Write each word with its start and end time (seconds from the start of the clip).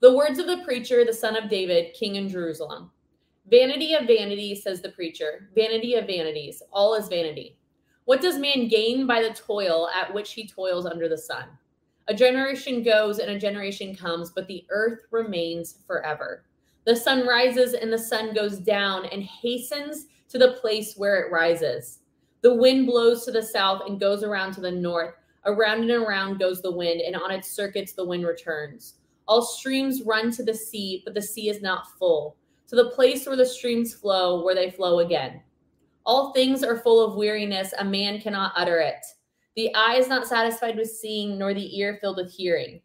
The 0.00 0.14
words 0.14 0.38
of 0.38 0.46
the 0.46 0.62
preacher, 0.64 1.04
the 1.04 1.12
son 1.12 1.34
of 1.36 1.50
David, 1.50 1.92
king 1.92 2.14
in 2.14 2.28
Jerusalem. 2.28 2.92
Vanity 3.50 3.94
of 3.94 4.06
vanities, 4.06 4.62
says 4.62 4.80
the 4.80 4.90
preacher, 4.90 5.48
vanity 5.56 5.94
of 5.94 6.06
vanities, 6.06 6.62
all 6.72 6.94
is 6.94 7.08
vanity. 7.08 7.56
What 8.04 8.20
does 8.20 8.38
man 8.38 8.68
gain 8.68 9.08
by 9.08 9.20
the 9.20 9.34
toil 9.34 9.88
at 9.88 10.14
which 10.14 10.34
he 10.34 10.46
toils 10.46 10.86
under 10.86 11.08
the 11.08 11.18
sun? 11.18 11.48
A 12.06 12.14
generation 12.14 12.84
goes 12.84 13.18
and 13.18 13.30
a 13.32 13.38
generation 13.40 13.92
comes, 13.94 14.30
but 14.30 14.46
the 14.46 14.64
earth 14.70 15.00
remains 15.10 15.78
forever. 15.84 16.44
The 16.84 16.94
sun 16.94 17.26
rises 17.26 17.74
and 17.74 17.92
the 17.92 17.98
sun 17.98 18.34
goes 18.34 18.60
down 18.60 19.06
and 19.06 19.24
hastens 19.24 20.06
to 20.28 20.38
the 20.38 20.52
place 20.60 20.94
where 20.96 21.16
it 21.16 21.32
rises. 21.32 21.98
The 22.42 22.54
wind 22.54 22.86
blows 22.86 23.24
to 23.24 23.32
the 23.32 23.42
south 23.42 23.82
and 23.88 23.98
goes 23.98 24.22
around 24.22 24.52
to 24.52 24.60
the 24.60 24.70
north. 24.70 25.14
Around 25.44 25.90
and 25.90 25.90
around 25.90 26.38
goes 26.38 26.62
the 26.62 26.70
wind, 26.70 27.00
and 27.00 27.16
on 27.16 27.32
its 27.32 27.50
circuits 27.50 27.94
the 27.94 28.04
wind 28.04 28.24
returns. 28.24 28.94
All 29.28 29.42
streams 29.42 30.02
run 30.02 30.30
to 30.32 30.42
the 30.42 30.54
sea, 30.54 31.02
but 31.04 31.14
the 31.14 31.22
sea 31.22 31.50
is 31.50 31.60
not 31.60 31.96
full. 31.98 32.36
To 32.68 32.76
the 32.76 32.90
place 32.90 33.26
where 33.26 33.36
the 33.36 33.44
streams 33.46 33.94
flow, 33.94 34.42
where 34.42 34.54
they 34.54 34.70
flow 34.70 35.00
again. 35.00 35.42
All 36.06 36.32
things 36.32 36.64
are 36.64 36.78
full 36.78 37.04
of 37.04 37.16
weariness, 37.16 37.74
a 37.78 37.84
man 37.84 38.20
cannot 38.20 38.52
utter 38.56 38.80
it. 38.80 39.04
The 39.54 39.74
eye 39.74 39.96
is 39.96 40.08
not 40.08 40.26
satisfied 40.26 40.76
with 40.76 40.90
seeing, 40.90 41.38
nor 41.38 41.52
the 41.52 41.78
ear 41.78 41.98
filled 42.00 42.16
with 42.16 42.32
hearing. 42.32 42.80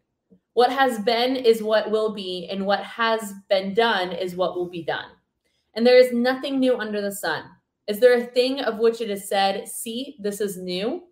What 0.52 0.70
has 0.70 0.98
been 0.98 1.34
is 1.34 1.62
what 1.62 1.90
will 1.90 2.12
be, 2.12 2.46
and 2.50 2.66
what 2.66 2.80
has 2.80 3.32
been 3.48 3.72
done 3.72 4.12
is 4.12 4.36
what 4.36 4.54
will 4.54 4.68
be 4.68 4.82
done. 4.82 5.08
And 5.74 5.86
there 5.86 5.98
is 5.98 6.12
nothing 6.12 6.60
new 6.60 6.76
under 6.76 7.00
the 7.00 7.10
sun. 7.10 7.44
Is 7.88 8.00
there 8.00 8.18
a 8.18 8.26
thing 8.26 8.60
of 8.60 8.78
which 8.78 9.00
it 9.00 9.10
is 9.10 9.28
said, 9.28 9.66
See, 9.66 10.16
this 10.20 10.40
is 10.40 10.58
new? 10.58 11.04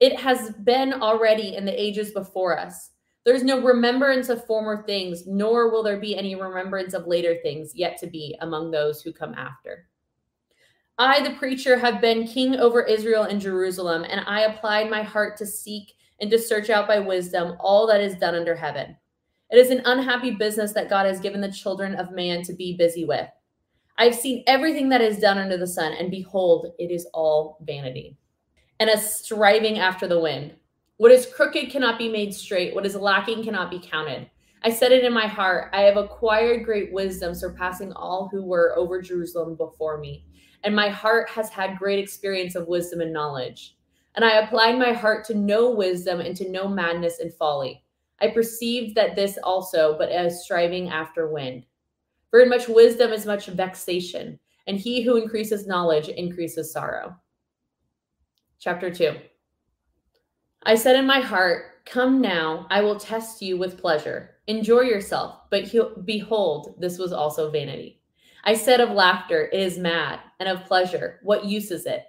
It 0.00 0.18
has 0.18 0.52
been 0.64 0.94
already 0.94 1.54
in 1.54 1.66
the 1.66 1.80
ages 1.80 2.12
before 2.12 2.58
us. 2.58 2.90
There's 3.24 3.42
no 3.42 3.60
remembrance 3.60 4.28
of 4.28 4.46
former 4.46 4.82
things, 4.84 5.26
nor 5.26 5.70
will 5.70 5.82
there 5.82 6.00
be 6.00 6.16
any 6.16 6.34
remembrance 6.34 6.94
of 6.94 7.06
later 7.06 7.36
things 7.42 7.72
yet 7.74 7.98
to 7.98 8.06
be 8.06 8.36
among 8.40 8.70
those 8.70 9.02
who 9.02 9.12
come 9.12 9.34
after. 9.34 9.88
I, 10.98 11.22
the 11.26 11.36
preacher, 11.36 11.78
have 11.78 12.00
been 12.00 12.26
king 12.26 12.56
over 12.56 12.82
Israel 12.82 13.24
and 13.24 13.40
Jerusalem, 13.40 14.04
and 14.08 14.20
I 14.26 14.42
applied 14.42 14.90
my 14.90 15.02
heart 15.02 15.36
to 15.38 15.46
seek 15.46 15.92
and 16.20 16.30
to 16.30 16.38
search 16.38 16.70
out 16.70 16.86
by 16.86 16.98
wisdom 16.98 17.56
all 17.60 17.86
that 17.86 18.00
is 18.00 18.16
done 18.16 18.34
under 18.34 18.54
heaven. 18.54 18.96
It 19.50 19.58
is 19.58 19.70
an 19.70 19.82
unhappy 19.84 20.32
business 20.32 20.72
that 20.72 20.90
God 20.90 21.06
has 21.06 21.20
given 21.20 21.40
the 21.40 21.52
children 21.52 21.94
of 21.96 22.12
man 22.12 22.42
to 22.42 22.52
be 22.54 22.76
busy 22.76 23.04
with. 23.04 23.28
I 23.98 24.04
have 24.04 24.14
seen 24.14 24.44
everything 24.46 24.88
that 24.90 25.00
is 25.00 25.18
done 25.18 25.38
under 25.38 25.56
the 25.56 25.66
sun, 25.66 25.92
and 25.92 26.10
behold, 26.10 26.68
it 26.78 26.90
is 26.90 27.06
all 27.12 27.58
vanity 27.62 28.16
and 28.80 28.88
a 28.88 28.98
striving 28.98 29.78
after 29.78 30.08
the 30.08 30.18
wind. 30.18 30.54
What 31.00 31.12
is 31.12 31.24
crooked 31.24 31.70
cannot 31.70 31.96
be 31.96 32.10
made 32.10 32.34
straight. 32.34 32.74
What 32.74 32.84
is 32.84 32.94
lacking 32.94 33.42
cannot 33.42 33.70
be 33.70 33.78
counted. 33.78 34.28
I 34.62 34.68
said 34.68 34.92
it 34.92 35.02
in 35.02 35.14
my 35.14 35.26
heart. 35.26 35.70
I 35.72 35.80
have 35.80 35.96
acquired 35.96 36.66
great 36.66 36.92
wisdom, 36.92 37.34
surpassing 37.34 37.90
all 37.94 38.28
who 38.30 38.44
were 38.44 38.76
over 38.76 39.00
Jerusalem 39.00 39.56
before 39.56 39.96
me. 39.96 40.26
And 40.62 40.76
my 40.76 40.90
heart 40.90 41.30
has 41.30 41.48
had 41.48 41.78
great 41.78 41.98
experience 41.98 42.54
of 42.54 42.68
wisdom 42.68 43.00
and 43.00 43.14
knowledge. 43.14 43.78
And 44.14 44.26
I 44.26 44.40
applied 44.40 44.78
my 44.78 44.92
heart 44.92 45.24
to 45.28 45.34
know 45.34 45.70
wisdom 45.70 46.20
and 46.20 46.36
to 46.36 46.50
know 46.50 46.68
madness 46.68 47.20
and 47.20 47.32
folly. 47.32 47.82
I 48.20 48.28
perceived 48.28 48.94
that 48.96 49.16
this 49.16 49.38
also, 49.42 49.96
but 49.96 50.10
as 50.10 50.44
striving 50.44 50.90
after 50.90 51.30
wind. 51.30 51.64
For 52.28 52.40
in 52.40 52.50
much 52.50 52.68
wisdom 52.68 53.10
is 53.10 53.24
much 53.24 53.46
vexation, 53.46 54.38
and 54.66 54.76
he 54.76 55.00
who 55.00 55.16
increases 55.16 55.66
knowledge 55.66 56.10
increases 56.10 56.70
sorrow. 56.70 57.16
Chapter 58.58 58.90
2 58.90 59.16
I 60.62 60.74
said 60.74 60.96
in 60.96 61.06
my 61.06 61.20
heart, 61.20 61.66
Come 61.86 62.20
now, 62.20 62.66
I 62.70 62.82
will 62.82 63.00
test 63.00 63.40
you 63.40 63.56
with 63.56 63.80
pleasure. 63.80 64.36
Enjoy 64.46 64.82
yourself. 64.82 65.40
But 65.50 65.64
he- 65.64 65.80
behold, 66.04 66.74
this 66.78 66.98
was 66.98 67.12
also 67.12 67.50
vanity. 67.50 68.02
I 68.44 68.54
said 68.54 68.80
of 68.80 68.90
laughter, 68.90 69.48
It 69.52 69.60
is 69.60 69.78
mad, 69.78 70.20
and 70.38 70.48
of 70.48 70.66
pleasure, 70.66 71.18
What 71.22 71.46
use 71.46 71.70
is 71.70 71.86
it? 71.86 72.04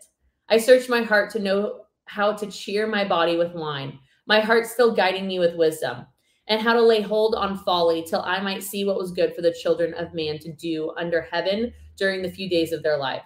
I 0.49 0.57
searched 0.57 0.89
my 0.89 1.01
heart 1.01 1.31
to 1.31 1.39
know 1.39 1.85
how 2.05 2.33
to 2.33 2.51
cheer 2.51 2.87
my 2.87 3.05
body 3.05 3.37
with 3.37 3.53
wine, 3.53 3.97
my 4.25 4.41
heart 4.41 4.65
still 4.65 4.93
guiding 4.93 5.27
me 5.27 5.39
with 5.39 5.55
wisdom, 5.55 6.05
and 6.47 6.61
how 6.61 6.73
to 6.73 6.81
lay 6.81 7.01
hold 7.01 7.35
on 7.35 7.57
folly 7.57 8.03
till 8.03 8.21
I 8.21 8.41
might 8.41 8.63
see 8.63 8.83
what 8.83 8.97
was 8.97 9.13
good 9.13 9.33
for 9.33 9.41
the 9.41 9.55
children 9.61 9.93
of 9.93 10.13
man 10.13 10.39
to 10.39 10.51
do 10.51 10.93
under 10.97 11.21
heaven 11.21 11.73
during 11.95 12.21
the 12.21 12.31
few 12.31 12.49
days 12.49 12.73
of 12.73 12.83
their 12.83 12.97
life. 12.97 13.23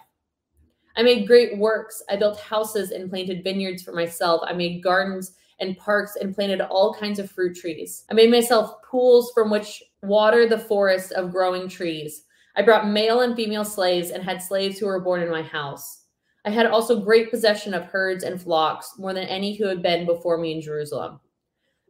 I 0.96 1.02
made 1.02 1.26
great 1.26 1.58
works. 1.58 2.02
I 2.08 2.16
built 2.16 2.40
houses 2.40 2.90
and 2.90 3.10
planted 3.10 3.44
vineyards 3.44 3.82
for 3.82 3.92
myself. 3.92 4.40
I 4.44 4.54
made 4.54 4.82
gardens 4.82 5.32
and 5.60 5.76
parks 5.76 6.16
and 6.16 6.34
planted 6.34 6.60
all 6.62 6.94
kinds 6.94 7.18
of 7.18 7.30
fruit 7.30 7.56
trees. 7.56 8.04
I 8.10 8.14
made 8.14 8.30
myself 8.30 8.82
pools 8.82 9.30
from 9.34 9.50
which 9.50 9.82
water 10.02 10.48
the 10.48 10.58
forest 10.58 11.12
of 11.12 11.32
growing 11.32 11.68
trees. 11.68 12.24
I 12.56 12.62
brought 12.62 12.88
male 12.88 13.20
and 13.20 13.36
female 13.36 13.64
slaves 13.64 14.10
and 14.10 14.22
had 14.22 14.40
slaves 14.40 14.78
who 14.78 14.86
were 14.86 15.00
born 15.00 15.22
in 15.22 15.30
my 15.30 15.42
house. 15.42 16.04
I 16.46 16.50
had 16.50 16.66
also 16.66 17.00
great 17.00 17.30
possession 17.30 17.74
of 17.74 17.84
herds 17.84 18.24
and 18.24 18.40
flocks, 18.40 18.94
more 18.98 19.12
than 19.12 19.24
any 19.24 19.54
who 19.54 19.66
had 19.66 19.82
been 19.82 20.06
before 20.06 20.38
me 20.38 20.52
in 20.52 20.62
Jerusalem. 20.62 21.20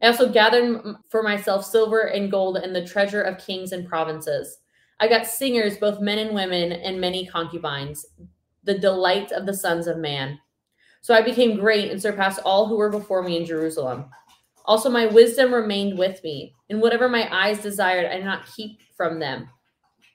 I 0.02 0.08
also 0.08 0.32
gathered 0.32 0.96
for 1.08 1.22
myself 1.22 1.64
silver 1.64 2.08
and 2.08 2.30
gold 2.30 2.56
and 2.56 2.74
the 2.74 2.86
treasure 2.86 3.22
of 3.22 3.38
kings 3.38 3.72
and 3.72 3.86
provinces. 3.86 4.58
I 4.98 5.08
got 5.08 5.26
singers, 5.26 5.76
both 5.76 6.00
men 6.00 6.18
and 6.18 6.34
women, 6.34 6.72
and 6.72 7.00
many 7.00 7.26
concubines 7.26 8.06
the 8.66 8.78
delight 8.78 9.32
of 9.32 9.46
the 9.46 9.54
sons 9.54 9.86
of 9.86 9.96
man. 9.96 10.38
So 11.00 11.14
I 11.14 11.22
became 11.22 11.58
great 11.58 11.90
and 11.90 12.02
surpassed 12.02 12.40
all 12.44 12.66
who 12.66 12.76
were 12.76 12.90
before 12.90 13.22
me 13.22 13.36
in 13.36 13.46
Jerusalem. 13.46 14.10
Also, 14.64 14.90
my 14.90 15.06
wisdom 15.06 15.54
remained 15.54 15.96
with 15.96 16.22
me, 16.24 16.52
and 16.68 16.80
whatever 16.82 17.08
my 17.08 17.32
eyes 17.32 17.62
desired, 17.62 18.06
I 18.06 18.16
did 18.16 18.24
not 18.24 18.46
keep 18.46 18.80
from 18.96 19.20
them. 19.20 19.48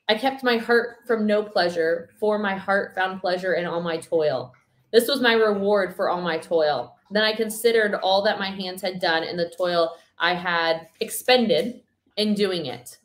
I 0.09 0.15
kept 0.15 0.43
my 0.43 0.57
heart 0.57 0.97
from 1.07 1.25
no 1.25 1.41
pleasure, 1.41 2.09
for 2.19 2.37
my 2.37 2.55
heart 2.55 2.93
found 2.93 3.21
pleasure 3.21 3.53
in 3.53 3.65
all 3.65 3.81
my 3.81 3.97
toil. 3.97 4.51
This 4.91 5.07
was 5.07 5.21
my 5.21 5.33
reward 5.33 5.95
for 5.95 6.09
all 6.09 6.21
my 6.21 6.37
toil. 6.37 6.95
Then 7.11 7.23
I 7.23 7.31
considered 7.33 7.95
all 7.95 8.21
that 8.23 8.39
my 8.39 8.49
hands 8.49 8.81
had 8.81 8.99
done 8.99 9.23
and 9.23 9.39
the 9.39 9.53
toil 9.57 9.95
I 10.19 10.33
had 10.33 10.87
expended 10.99 11.81
in 12.17 12.33
doing 12.33 12.65
it. 12.65 12.97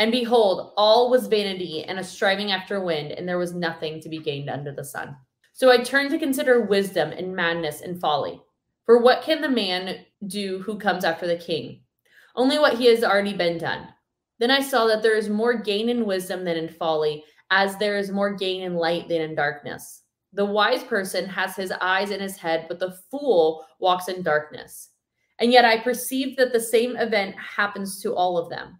And 0.00 0.10
behold, 0.10 0.72
all 0.78 1.10
was 1.10 1.26
vanity 1.26 1.84
and 1.84 1.98
a 1.98 2.04
striving 2.04 2.52
after 2.52 2.80
wind, 2.80 3.12
and 3.12 3.28
there 3.28 3.36
was 3.36 3.52
nothing 3.52 4.00
to 4.00 4.08
be 4.08 4.18
gained 4.18 4.48
under 4.48 4.72
the 4.72 4.82
sun. 4.82 5.14
So 5.52 5.70
I 5.70 5.82
turned 5.82 6.08
to 6.12 6.18
consider 6.18 6.62
wisdom 6.62 7.10
and 7.10 7.36
madness 7.36 7.82
and 7.82 8.00
folly. 8.00 8.40
For 8.86 9.02
what 9.02 9.22
can 9.22 9.42
the 9.42 9.48
man 9.50 10.06
do 10.26 10.60
who 10.60 10.78
comes 10.78 11.04
after 11.04 11.26
the 11.26 11.36
king? 11.36 11.82
Only 12.34 12.58
what 12.58 12.78
he 12.78 12.86
has 12.86 13.04
already 13.04 13.34
been 13.34 13.58
done. 13.58 13.88
Then 14.38 14.50
I 14.50 14.62
saw 14.62 14.86
that 14.86 15.02
there 15.02 15.18
is 15.18 15.28
more 15.28 15.52
gain 15.52 15.90
in 15.90 16.06
wisdom 16.06 16.46
than 16.46 16.56
in 16.56 16.70
folly, 16.70 17.22
as 17.50 17.76
there 17.76 17.98
is 17.98 18.10
more 18.10 18.34
gain 18.34 18.62
in 18.62 18.76
light 18.76 19.06
than 19.06 19.20
in 19.20 19.34
darkness. 19.34 20.04
The 20.32 20.46
wise 20.46 20.82
person 20.82 21.26
has 21.26 21.56
his 21.56 21.74
eyes 21.82 22.10
in 22.10 22.20
his 22.20 22.38
head, 22.38 22.64
but 22.68 22.78
the 22.78 22.96
fool 23.10 23.66
walks 23.80 24.08
in 24.08 24.22
darkness. 24.22 24.92
And 25.40 25.52
yet 25.52 25.66
I 25.66 25.78
perceived 25.78 26.38
that 26.38 26.54
the 26.54 26.60
same 26.60 26.96
event 26.96 27.36
happens 27.36 28.00
to 28.00 28.14
all 28.14 28.38
of 28.38 28.48
them. 28.48 28.78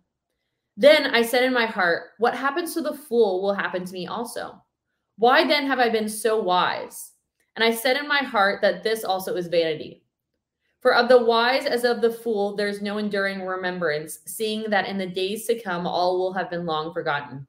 Then 0.80 1.14
I 1.14 1.20
said 1.20 1.44
in 1.44 1.52
my 1.52 1.66
heart, 1.66 2.12
What 2.16 2.34
happens 2.34 2.72
to 2.72 2.80
the 2.80 2.94
fool 2.94 3.42
will 3.42 3.52
happen 3.52 3.84
to 3.84 3.92
me 3.92 4.06
also. 4.06 4.62
Why 5.18 5.46
then 5.46 5.66
have 5.66 5.78
I 5.78 5.90
been 5.90 6.08
so 6.08 6.40
wise? 6.40 7.12
And 7.54 7.62
I 7.62 7.70
said 7.70 7.98
in 7.98 8.08
my 8.08 8.20
heart 8.20 8.62
that 8.62 8.82
this 8.82 9.04
also 9.04 9.36
is 9.36 9.48
vanity. 9.48 10.04
For 10.80 10.94
of 10.94 11.10
the 11.10 11.22
wise 11.22 11.66
as 11.66 11.84
of 11.84 12.00
the 12.00 12.10
fool, 12.10 12.56
there's 12.56 12.80
no 12.80 12.96
enduring 12.96 13.42
remembrance, 13.42 14.20
seeing 14.24 14.70
that 14.70 14.88
in 14.88 14.96
the 14.96 15.06
days 15.06 15.46
to 15.48 15.60
come 15.60 15.86
all 15.86 16.18
will 16.18 16.32
have 16.32 16.48
been 16.48 16.64
long 16.64 16.94
forgotten. 16.94 17.46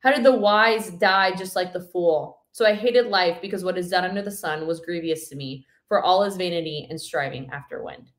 How 0.00 0.10
did 0.10 0.24
the 0.24 0.36
wise 0.36 0.90
die 0.90 1.30
just 1.36 1.54
like 1.54 1.72
the 1.72 1.88
fool? 1.92 2.40
So 2.50 2.66
I 2.66 2.74
hated 2.74 3.06
life 3.06 3.38
because 3.40 3.62
what 3.62 3.78
is 3.78 3.88
done 3.88 4.04
under 4.04 4.22
the 4.22 4.32
sun 4.32 4.66
was 4.66 4.80
grievous 4.80 5.28
to 5.28 5.36
me, 5.36 5.64
for 5.86 6.02
all 6.02 6.24
is 6.24 6.36
vanity 6.36 6.88
and 6.90 7.00
striving 7.00 7.48
after 7.52 7.84
wind. 7.84 8.10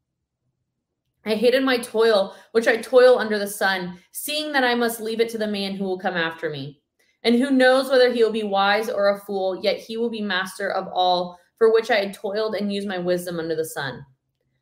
I 1.25 1.36
hated 1.36 1.63
my 1.63 1.77
toil, 1.77 2.36
which 2.51 2.68
I 2.68 2.77
toil 2.77 3.18
under 3.18 3.39
the 3.39 3.48
sun, 3.48 3.98
seeing 4.12 4.51
that 4.51 4.63
I 4.63 4.75
must 4.75 5.01
leave 5.01 5.19
it 5.19 5.30
to 5.30 5.38
the 5.38 5.48
man 5.48 5.75
who 5.75 5.86
will 5.86 5.98
come 5.98 6.16
after 6.16 6.50
me. 6.50 6.81
And 7.24 7.36
who 7.36 7.50
knows 7.50 7.89
whether 7.89 8.13
he 8.13 8.24
will 8.24 8.31
be 8.31 8.44
wise 8.44 8.89
or 8.89 9.10
a 9.10 9.19
fool, 9.19 9.60
yet 9.63 9.77
he 9.77 9.98
will 9.98 10.12
be 10.12 10.22
master 10.22 10.69
of 10.69 10.88
all 10.94 11.39
for 11.57 11.74
which 11.74 11.89
I 11.89 11.95
had 11.95 12.13
toiled 12.13 12.54
and 12.54 12.72
used 12.72 12.88
my 12.88 13.00
wisdom 13.00 13.39
under 13.39 13.56
the 13.56 13.66
sun. 13.66 14.06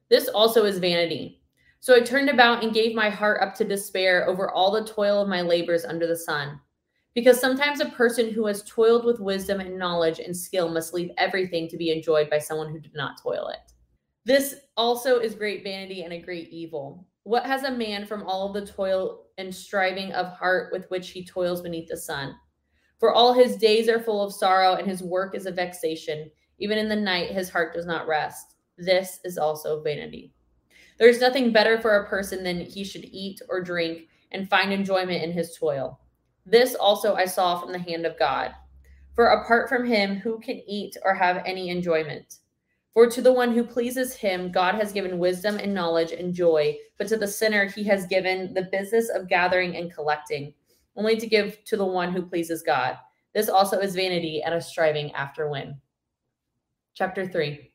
This 0.10 0.30
also 0.30 0.64
is 0.64 0.78
vanity. 0.78 1.42
So 1.82 1.94
I 1.94 2.00
turned 2.00 2.30
about 2.30 2.64
and 2.64 2.74
gave 2.74 2.96
my 2.96 3.10
heart 3.10 3.42
up 3.42 3.56
to 3.56 3.66
despair 3.66 4.26
over 4.30 4.50
all 4.50 4.72
the 4.72 4.86
toil 4.86 5.22
of 5.22 5.28
my 5.28 5.42
labors 5.42 5.84
under 5.84 6.08
the 6.08 6.16
sun. 6.16 6.62
Because 7.14 7.42
sometimes 7.42 7.82
a 7.82 7.90
person 7.90 8.32
who 8.32 8.46
has 8.46 8.64
toiled 8.64 9.04
with 9.04 9.20
wisdom 9.20 9.60
and 9.60 9.78
knowledge 9.78 10.20
and 10.20 10.36
skill 10.36 10.70
must 10.70 10.94
leave 10.94 11.12
everything 11.18 11.68
to 11.68 11.78
be 11.78 11.92
enjoyed 11.92 12.30
by 12.30 12.40
someone 12.40 12.72
who 12.72 12.80
did 12.80 12.96
not 12.96 13.22
toil 13.22 13.50
it. 13.50 13.73
This 14.26 14.56
also 14.78 15.20
is 15.20 15.36
great 15.36 15.64
vanity 15.64 16.04
and 16.04 16.14
a 16.14 16.22
great 16.22 16.50
evil. 16.50 17.06
What 17.24 17.46
has 17.46 17.64
a 17.64 17.72
man 17.72 18.06
from 18.06 18.24
all 18.24 18.48
of 18.48 18.54
the 18.54 18.72
toil 18.72 19.26
and 19.38 19.54
striving 19.54 20.14
of 20.14 20.28
heart 20.28 20.72
with 20.72 20.90
which 20.90 21.10
he 21.10 21.26
toils 21.26 21.62
beneath 21.62 21.90
the 21.90 21.98
sun? 21.98 22.36
For 23.00 23.12
all 23.14 23.34
his 23.34 23.58
days 23.58 23.90
are 23.90 24.00
full 24.00 24.22
of 24.22 24.34
sorrow, 24.34 24.76
and 24.76 24.88
his 24.88 25.04
work 25.04 25.36
is 25.36 25.46
a 25.46 25.52
vexation. 25.52 26.32
Even 26.60 26.78
in 26.78 26.88
the 26.88 26.96
night, 26.96 27.32
his 27.32 27.50
heart 27.50 27.74
does 27.74 27.86
not 27.86 28.08
rest. 28.08 28.56
This 28.78 29.20
is 29.26 29.38
also 29.38 29.82
vanity. 29.82 30.34
There 30.98 31.10
is 31.10 31.20
nothing 31.20 31.52
better 31.52 31.82
for 31.82 31.98
a 31.98 32.08
person 32.08 32.44
than 32.44 32.62
he 32.62 32.86
should 32.86 33.04
eat 33.04 33.42
or 33.50 33.62
drink 33.62 34.08
and 34.32 34.50
find 34.50 34.72
enjoyment 34.72 35.22
in 35.22 35.34
his 35.34 35.58
toil. 35.58 36.00
This 36.46 36.76
also 36.76 37.16
I 37.16 37.26
saw 37.26 37.60
from 37.60 37.74
the 37.74 37.80
hand 37.80 38.06
of 38.06 38.18
God. 38.18 38.54
For 39.16 39.28
apart 39.28 39.68
from 39.68 39.86
him, 39.86 40.16
who 40.16 40.40
can 40.40 40.62
eat 40.68 40.96
or 41.04 41.14
have 41.14 41.44
any 41.46 41.70
enjoyment? 41.70 42.38
For 42.94 43.08
to 43.10 43.22
the 43.24 43.34
one 43.34 43.54
who 43.54 43.64
pleases 43.64 44.16
him, 44.16 44.52
God 44.52 44.76
has 44.76 44.92
given 44.92 45.18
wisdom 45.18 45.58
and 45.58 45.74
knowledge 45.74 46.12
and 46.12 46.32
joy, 46.32 46.78
but 47.00 47.08
to 47.08 47.18
the 47.18 47.28
sinner, 47.28 47.66
he 47.66 47.84
has 47.86 48.06
given 48.06 48.54
the 48.54 48.70
business 48.72 49.10
of 49.10 49.28
gathering 49.28 49.76
and 49.76 49.92
collecting, 49.92 50.54
only 50.96 51.18
to 51.18 51.26
give 51.26 51.64
to 51.66 51.76
the 51.76 51.86
one 51.86 52.12
who 52.12 52.22
pleases 52.22 52.62
God. 52.62 52.98
This 53.34 53.50
also 53.50 53.80
is 53.80 53.96
vanity 53.96 54.44
and 54.44 54.54
a 54.54 54.62
striving 54.62 55.12
after 55.14 55.50
wind. 55.50 55.74
Chapter 56.94 57.28
3 57.28 57.72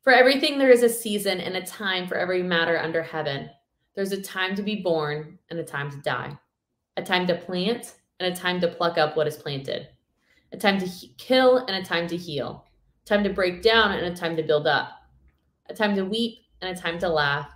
For 0.00 0.12
everything 0.14 0.56
there 0.58 0.70
is 0.70 0.82
a 0.82 0.88
season 0.88 1.38
and 1.38 1.54
a 1.56 1.66
time 1.66 2.08
for 2.08 2.16
every 2.16 2.42
matter 2.42 2.78
under 2.78 3.02
heaven. 3.02 3.50
There's 3.94 4.12
a 4.12 4.22
time 4.22 4.54
to 4.54 4.62
be 4.62 4.76
born 4.76 5.38
and 5.50 5.58
a 5.58 5.64
time 5.64 5.90
to 5.90 5.98
die, 5.98 6.38
a 6.96 7.02
time 7.02 7.26
to 7.26 7.34
plant 7.34 7.96
and 8.20 8.32
a 8.32 8.36
time 8.36 8.58
to 8.62 8.68
pluck 8.68 8.96
up 8.96 9.18
what 9.18 9.26
is 9.26 9.36
planted, 9.36 9.88
a 10.52 10.56
time 10.56 10.78
to 10.78 10.86
he- 10.86 11.14
kill 11.18 11.58
and 11.58 11.76
a 11.76 11.84
time 11.84 12.06
to 12.08 12.16
heal 12.16 12.65
time 13.06 13.22
to 13.22 13.30
break 13.30 13.62
down 13.62 13.92
and 13.92 14.06
a 14.06 14.14
time 14.14 14.36
to 14.36 14.42
build 14.42 14.66
up, 14.66 14.90
a 15.68 15.74
time 15.74 15.94
to 15.94 16.04
weep 16.04 16.38
and 16.60 16.76
a 16.76 16.80
time 16.80 16.98
to 16.98 17.08
laugh, 17.08 17.48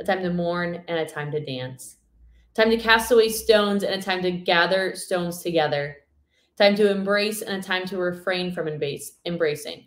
a 0.00 0.04
time 0.04 0.22
to 0.22 0.30
mourn 0.30 0.82
and 0.88 0.98
a 0.98 1.06
time 1.06 1.30
to 1.30 1.44
dance, 1.44 1.96
time 2.54 2.70
to 2.70 2.76
cast 2.76 3.10
away 3.12 3.28
stones 3.28 3.82
and 3.82 3.94
a 3.94 4.02
time 4.02 4.20
to 4.20 4.30
gather 4.30 4.94
stones 4.94 5.42
together, 5.42 5.96
time 6.58 6.74
to 6.74 6.90
embrace 6.90 7.40
and 7.40 7.56
a 7.56 7.62
time 7.62 7.86
to 7.86 7.98
refrain 7.98 8.52
from 8.52 8.66
embrace, 8.66 9.12
embracing, 9.24 9.86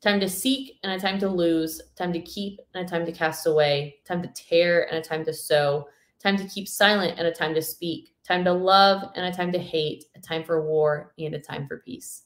time 0.00 0.18
to 0.18 0.28
seek 0.28 0.78
and 0.82 0.92
a 0.92 0.98
time 0.98 1.18
to 1.18 1.28
lose, 1.28 1.80
time 1.96 2.12
to 2.12 2.20
keep 2.20 2.58
and 2.74 2.86
a 2.86 2.88
time 2.88 3.04
to 3.04 3.12
cast 3.12 3.46
away, 3.46 3.96
time 4.06 4.22
to 4.22 4.28
tear 4.34 4.88
and 4.88 4.96
a 4.96 5.02
time 5.02 5.24
to 5.24 5.34
sow, 5.34 5.86
time 6.18 6.36
to 6.36 6.48
keep 6.48 6.66
silent 6.66 7.18
and 7.18 7.26
a 7.28 7.32
time 7.32 7.54
to 7.54 7.62
speak, 7.62 8.14
time 8.26 8.42
to 8.44 8.52
love 8.52 9.10
and 9.14 9.26
a 9.26 9.36
time 9.36 9.52
to 9.52 9.58
hate, 9.58 10.04
a 10.16 10.20
time 10.20 10.42
for 10.42 10.66
war 10.66 11.12
and 11.18 11.34
a 11.34 11.40
time 11.40 11.66
for 11.66 11.78
peace. 11.78 12.25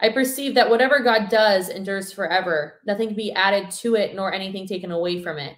I 0.00 0.10
perceive 0.10 0.54
that 0.54 0.70
whatever 0.70 1.00
God 1.00 1.28
does 1.28 1.68
endures 1.68 2.12
forever. 2.12 2.80
Nothing 2.86 3.08
can 3.08 3.16
be 3.16 3.32
added 3.32 3.70
to 3.72 3.96
it, 3.96 4.14
nor 4.14 4.32
anything 4.32 4.66
taken 4.66 4.92
away 4.92 5.22
from 5.22 5.38
it. 5.38 5.56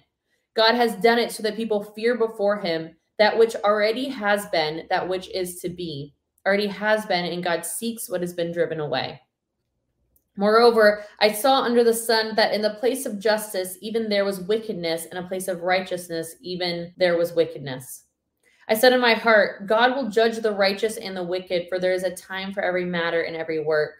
God 0.55 0.75
has 0.75 0.95
done 0.95 1.19
it 1.19 1.31
so 1.31 1.43
that 1.43 1.55
people 1.55 1.93
fear 1.95 2.17
before 2.17 2.59
him 2.59 2.95
that 3.19 3.37
which 3.37 3.55
already 3.57 4.09
has 4.09 4.47
been, 4.47 4.87
that 4.89 5.07
which 5.07 5.29
is 5.29 5.59
to 5.59 5.69
be, 5.69 6.15
already 6.45 6.67
has 6.67 7.05
been, 7.05 7.25
and 7.25 7.43
God 7.43 7.65
seeks 7.65 8.09
what 8.09 8.21
has 8.21 8.33
been 8.33 8.51
driven 8.51 8.79
away. 8.79 9.21
Moreover, 10.37 11.03
I 11.19 11.31
saw 11.31 11.61
under 11.61 11.83
the 11.83 11.93
sun 11.93 12.35
that 12.35 12.53
in 12.53 12.61
the 12.61 12.75
place 12.79 13.05
of 13.05 13.19
justice, 13.19 13.77
even 13.81 14.09
there 14.09 14.25
was 14.25 14.39
wickedness, 14.39 15.05
and 15.05 15.19
a 15.19 15.27
place 15.27 15.47
of 15.47 15.61
righteousness, 15.61 16.35
even 16.41 16.93
there 16.97 17.17
was 17.17 17.33
wickedness. 17.33 18.05
I 18.67 18.73
said 18.73 18.93
in 18.93 19.01
my 19.01 19.13
heart, 19.13 19.67
God 19.67 19.95
will 19.95 20.09
judge 20.09 20.37
the 20.37 20.55
righteous 20.55 20.97
and 20.97 21.15
the 21.15 21.23
wicked, 21.23 21.67
for 21.69 21.77
there 21.77 21.93
is 21.93 22.03
a 22.03 22.15
time 22.15 22.53
for 22.53 22.61
every 22.61 22.85
matter 22.85 23.21
and 23.21 23.35
every 23.35 23.63
work. 23.63 23.91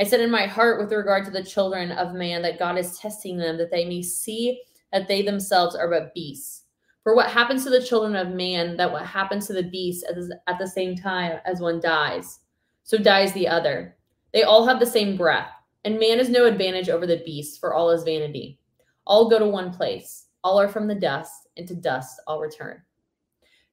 I 0.00 0.04
said 0.04 0.20
in 0.20 0.30
my 0.30 0.46
heart 0.46 0.80
with 0.80 0.90
regard 0.92 1.26
to 1.26 1.30
the 1.30 1.44
children 1.44 1.92
of 1.92 2.14
man 2.14 2.40
that 2.40 2.58
God 2.58 2.78
is 2.78 2.98
testing 2.98 3.36
them 3.36 3.58
that 3.58 3.70
they 3.70 3.84
may 3.84 4.00
see 4.00 4.62
that 4.92 5.06
they 5.06 5.20
themselves 5.20 5.76
are 5.76 5.90
but 5.90 6.14
beasts. 6.14 6.62
For 7.02 7.14
what 7.14 7.28
happens 7.28 7.64
to 7.64 7.70
the 7.70 7.82
children 7.82 8.16
of 8.16 8.34
man, 8.34 8.78
that 8.78 8.90
what 8.90 9.04
happens 9.04 9.46
to 9.46 9.52
the 9.52 9.62
beasts 9.62 10.02
at 10.46 10.58
the 10.58 10.66
same 10.66 10.96
time 10.96 11.38
as 11.44 11.60
one 11.60 11.80
dies, 11.80 12.40
so 12.82 12.96
dies 12.96 13.34
the 13.34 13.46
other. 13.46 13.98
They 14.32 14.42
all 14.42 14.66
have 14.66 14.80
the 14.80 14.86
same 14.86 15.18
breath, 15.18 15.50
and 15.84 15.98
man 15.98 16.18
is 16.18 16.30
no 16.30 16.46
advantage 16.46 16.88
over 16.88 17.06
the 17.06 17.22
beasts, 17.26 17.58
for 17.58 17.74
all 17.74 17.90
is 17.90 18.02
vanity. 18.02 18.58
All 19.06 19.28
go 19.28 19.38
to 19.38 19.46
one 19.46 19.70
place, 19.70 20.28
all 20.42 20.58
are 20.58 20.68
from 20.68 20.88
the 20.88 20.94
dust, 20.94 21.48
and 21.58 21.68
to 21.68 21.74
dust 21.74 22.22
all 22.26 22.40
return. 22.40 22.80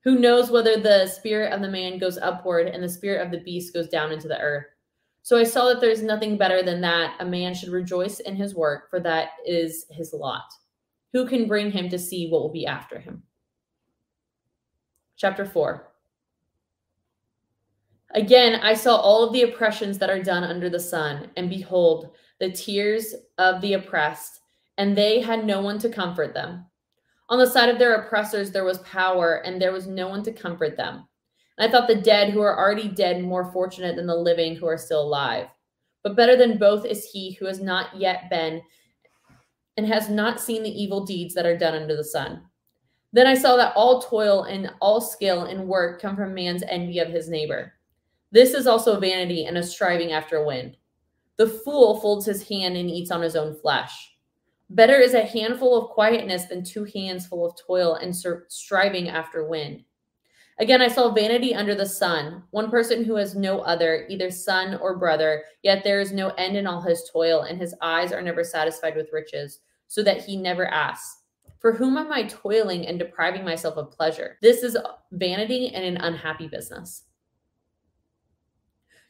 Who 0.03 0.19
knows 0.19 0.51
whether 0.51 0.77
the 0.77 1.07
spirit 1.07 1.53
of 1.53 1.61
the 1.61 1.69
man 1.69 1.99
goes 1.99 2.17
upward 2.17 2.67
and 2.67 2.83
the 2.83 2.89
spirit 2.89 3.25
of 3.25 3.31
the 3.31 3.39
beast 3.39 3.73
goes 3.73 3.87
down 3.87 4.11
into 4.11 4.27
the 4.27 4.39
earth? 4.39 4.65
So 5.27 5.37
I 5.37 5.43
saw 5.43 5.67
that 5.67 5.81
there's 5.81 6.01
nothing 6.01 6.37
better 6.37 6.63
than 6.63 6.79
that. 6.79 7.17
A 7.19 7.25
man 7.25 7.53
should 7.53 7.73
rejoice 7.73 8.21
in 8.21 8.37
his 8.37 8.55
work, 8.55 8.89
for 8.89 9.01
that 9.01 9.31
is 9.45 9.85
his 9.89 10.13
lot. 10.13 10.45
Who 11.11 11.27
can 11.27 11.49
bring 11.49 11.69
him 11.69 11.89
to 11.89 11.99
see 11.99 12.29
what 12.29 12.41
will 12.41 12.53
be 12.53 12.65
after 12.65 12.97
him? 12.97 13.23
Chapter 15.17 15.43
4. 15.43 15.91
Again, 18.11 18.61
I 18.61 18.73
saw 18.73 18.95
all 18.95 19.27
of 19.27 19.33
the 19.33 19.41
oppressions 19.41 19.97
that 19.97 20.09
are 20.09 20.23
done 20.23 20.45
under 20.45 20.69
the 20.69 20.79
sun, 20.79 21.29
and 21.35 21.49
behold, 21.49 22.15
the 22.39 22.49
tears 22.49 23.13
of 23.37 23.59
the 23.59 23.73
oppressed, 23.73 24.39
and 24.77 24.97
they 24.97 25.19
had 25.19 25.45
no 25.45 25.59
one 25.59 25.77
to 25.79 25.89
comfort 25.89 26.33
them. 26.33 26.65
On 27.27 27.37
the 27.37 27.45
side 27.45 27.67
of 27.67 27.79
their 27.79 27.95
oppressors, 27.95 28.51
there 28.51 28.63
was 28.63 28.77
power, 28.77 29.41
and 29.43 29.61
there 29.61 29.73
was 29.73 29.87
no 29.87 30.07
one 30.07 30.23
to 30.23 30.31
comfort 30.31 30.77
them. 30.77 31.05
I 31.59 31.69
thought 31.69 31.87
the 31.87 31.95
dead 31.95 32.31
who 32.31 32.41
are 32.41 32.57
already 32.57 32.87
dead 32.87 33.23
more 33.23 33.51
fortunate 33.51 33.95
than 33.95 34.07
the 34.07 34.15
living 34.15 34.55
who 34.55 34.67
are 34.67 34.77
still 34.77 35.01
alive. 35.01 35.47
But 36.03 36.15
better 36.15 36.35
than 36.35 36.57
both 36.57 36.85
is 36.85 37.05
he 37.05 37.33
who 37.33 37.45
has 37.45 37.59
not 37.59 37.97
yet 37.97 38.29
been 38.29 38.61
and 39.75 39.87
has 39.87 40.09
not 40.09 40.39
seen 40.39 40.63
the 40.63 40.69
evil 40.69 41.05
deeds 41.05 41.33
that 41.33 41.45
are 41.45 41.57
done 41.57 41.75
under 41.75 41.95
the 41.95 42.03
sun. 42.03 42.43
Then 43.13 43.27
I 43.27 43.35
saw 43.35 43.55
that 43.55 43.73
all 43.75 44.01
toil 44.01 44.43
and 44.43 44.71
all 44.81 45.01
skill 45.01 45.45
and 45.45 45.67
work 45.67 46.01
come 46.01 46.15
from 46.15 46.33
man's 46.33 46.63
envy 46.67 46.99
of 46.99 47.09
his 47.09 47.29
neighbor. 47.29 47.73
This 48.31 48.53
is 48.53 48.67
also 48.67 48.99
vanity 48.99 49.45
and 49.45 49.57
a 49.57 49.63
striving 49.63 50.11
after 50.11 50.45
wind. 50.45 50.77
The 51.37 51.47
fool 51.47 51.99
folds 51.99 52.25
his 52.25 52.47
hand 52.47 52.75
and 52.75 52.89
eats 52.89 53.11
on 53.11 53.21
his 53.21 53.35
own 53.35 53.55
flesh. 53.55 54.15
Better 54.69 54.99
is 54.99 55.13
a 55.13 55.25
handful 55.25 55.77
of 55.77 55.91
quietness 55.91 56.45
than 56.45 56.63
two 56.63 56.83
hands 56.83 57.25
full 57.25 57.45
of 57.45 57.57
toil 57.57 57.95
and 57.95 58.13
striving 58.49 59.07
after 59.07 59.47
wind. 59.47 59.83
Again, 60.59 60.81
I 60.81 60.87
saw 60.87 61.13
vanity 61.13 61.53
under 61.53 61.75
the 61.75 61.85
sun, 61.85 62.43
one 62.49 62.71
person 62.71 63.03
who 63.03 63.15
has 63.15 63.35
no 63.35 63.59
other, 63.59 64.07
either 64.09 64.31
son 64.31 64.79
or 64.81 64.97
brother, 64.97 65.43
yet 65.61 65.83
there 65.83 66.01
is 66.01 66.11
no 66.11 66.29
end 66.29 66.57
in 66.57 66.65
all 66.65 66.81
his 66.81 67.07
toil, 67.13 67.41
and 67.41 67.59
his 67.59 67.75
eyes 67.81 68.11
are 68.11 68.23
never 68.23 68.43
satisfied 68.43 68.95
with 68.95 69.13
riches, 69.13 69.59
so 69.87 70.01
that 70.01 70.23
he 70.23 70.35
never 70.35 70.65
asks, 70.65 71.21
For 71.59 71.73
whom 71.73 71.95
am 71.95 72.11
I 72.11 72.23
toiling 72.23 72.87
and 72.87 72.97
depriving 72.97 73.45
myself 73.45 73.77
of 73.77 73.91
pleasure? 73.91 74.37
This 74.41 74.63
is 74.63 74.75
vanity 75.11 75.69
and 75.75 75.85
an 75.85 75.97
unhappy 75.97 76.47
business. 76.47 77.03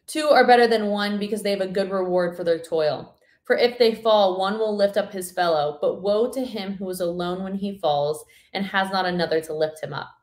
Two 0.06 0.28
are 0.28 0.48
better 0.48 0.68
than 0.68 0.88
one 0.88 1.18
because 1.18 1.44
they 1.44 1.52
have 1.52 1.62
a 1.62 1.68
good 1.68 1.92
reward 1.92 2.36
for 2.36 2.44
their 2.44 2.60
toil. 2.60 3.16
For 3.46 3.58
if 3.58 3.78
they 3.78 3.96
fall, 3.96 4.38
one 4.38 4.60
will 4.60 4.76
lift 4.76 4.98
up 4.98 5.14
his 5.14 5.32
fellow, 5.32 5.78
but 5.80 6.02
woe 6.02 6.30
to 6.32 6.44
him 6.44 6.74
who 6.74 6.90
is 6.90 7.00
alone 7.00 7.44
when 7.44 7.56
he 7.56 7.80
falls 7.80 8.26
and 8.54 8.66
has 8.66 8.92
not 8.92 9.06
another 9.06 9.40
to 9.40 9.54
lift 9.54 9.82
him 9.82 9.94
up. 9.94 10.17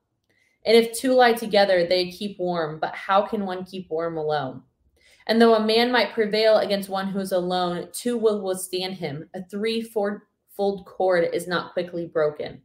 And 0.65 0.77
if 0.77 0.93
two 0.93 1.13
lie 1.13 1.35
together, 1.35 1.87
they 1.87 2.11
keep 2.11 2.39
warm. 2.39 2.79
But 2.81 2.95
how 2.95 3.23
can 3.27 3.45
one 3.45 3.65
keep 3.65 3.91
warm 3.91 4.17
alone? 4.17 4.63
And 5.27 5.41
though 5.41 5.55
a 5.55 5.67
man 5.67 5.91
might 5.91 6.13
prevail 6.13 6.59
against 6.59 6.89
one 6.89 7.09
who 7.09 7.19
is 7.19 7.33
alone, 7.33 7.89
two 7.93 8.17
will 8.19 8.43
withstand 8.43 8.95
him. 8.95 9.29
A 9.35 9.43
threefold 9.45 10.21
cord 10.87 11.29
is 11.33 11.47
not 11.47 11.73
quickly 11.73 12.07
broken. 12.07 12.63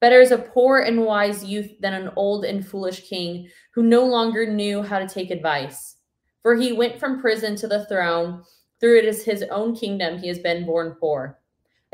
Better 0.00 0.20
is 0.20 0.30
a 0.30 0.38
poor 0.38 0.80
and 0.80 1.04
wise 1.04 1.44
youth 1.44 1.70
than 1.80 1.94
an 1.94 2.10
old 2.16 2.44
and 2.44 2.66
foolish 2.66 3.08
king 3.08 3.48
who 3.72 3.82
no 3.82 4.04
longer 4.04 4.46
knew 4.46 4.82
how 4.82 4.98
to 4.98 5.08
take 5.08 5.30
advice. 5.30 5.96
For 6.42 6.54
he 6.54 6.72
went 6.72 7.00
from 7.00 7.20
prison 7.20 7.56
to 7.56 7.66
the 7.66 7.86
throne. 7.86 8.42
Through 8.78 8.98
it 8.98 9.04
is 9.06 9.24
his 9.24 9.42
own 9.50 9.74
kingdom 9.74 10.18
he 10.18 10.28
has 10.28 10.38
been 10.38 10.66
born 10.66 10.96
poor. 11.00 11.38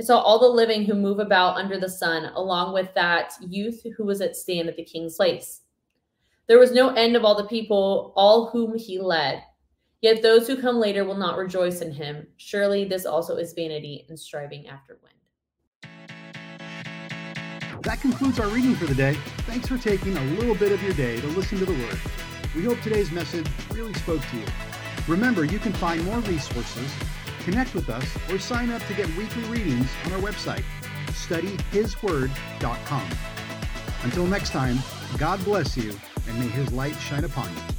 I 0.03 0.05
saw 0.05 0.19
all 0.19 0.41
the 0.41 0.49
living 0.49 0.85
who 0.85 0.95
move 0.95 1.21
about 1.21 1.59
under 1.59 1.79
the 1.79 1.89
sun, 1.89 2.33
along 2.35 2.75
with 2.75 2.93
that 2.97 3.35
youth 3.41 3.87
who 3.97 4.05
was 4.05 4.21
at 4.21 4.35
stand 4.35 4.69
at 4.69 4.75
the 4.75 4.83
king's 4.83 5.15
place. 5.15 5.61
There 6.49 6.59
was 6.59 6.73
no 6.73 6.89
end 6.95 7.15
of 7.15 7.25
all 7.25 7.37
the 7.37 7.45
people, 7.45 8.13
all 8.17 8.51
whom 8.51 8.77
he 8.77 8.99
led. 8.99 9.45
Yet 10.01 10.21
those 10.21 10.49
who 10.49 10.61
come 10.61 10.81
later 10.81 11.05
will 11.05 11.17
not 11.17 11.39
rejoice 11.39 11.83
in 11.83 11.93
him. 11.93 12.27
Surely 12.37 12.85
this 12.85 13.07
also 13.07 13.37
is 13.37 13.53
vanity 13.53 14.05
and 14.09 14.19
striving 14.19 14.67
after 14.67 14.99
wind. 15.05 15.15
That 17.85 18.01
concludes 18.01 18.41
our 18.41 18.49
reading 18.49 18.75
for 18.75 18.87
the 18.87 18.97
day. 18.97 19.15
Thanks 19.47 19.69
for 19.69 19.79
taking 19.79 20.17
a 20.17 20.25
little 20.35 20.57
bit 20.57 20.73
of 20.73 20.83
your 20.83 20.95
day 20.95 21.21
to 21.21 21.27
listen 21.29 21.59
to 21.59 21.65
the 21.65 21.75
Word. 21.75 22.01
We 22.57 22.65
hope 22.65 22.81
today's 22.81 23.13
message 23.13 23.47
really 23.71 23.95
spoke 23.95 24.23
to 24.31 24.37
you. 24.37 24.47
Remember, 25.07 25.45
you 25.45 25.61
can 25.61 25.73
find 25.75 26.05
more 26.05 26.19
resources, 26.19 26.93
connect 27.45 27.75
with 27.75 27.89
us, 27.89 28.05
or 28.31 28.39
sign 28.39 28.71
up 28.71 28.85
to 28.87 28.95
get 28.95 29.09
weekly 29.17 29.43
readings 29.45 29.89
on 30.07 30.13
our 30.13 30.21
website, 30.21 30.65
studyhisword.com. 31.09 33.09
Until 34.05 34.27
next 34.27 34.51
time, 34.51 34.79
God 35.19 35.45
bless 35.45 35.77
you, 35.77 35.95
and 36.29 36.39
may 36.39 36.49
His 36.49 36.73
light 36.73 36.97
shine 36.97 37.25
upon 37.25 37.49
you. 37.51 37.72